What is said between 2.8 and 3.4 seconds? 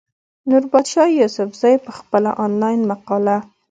مقاله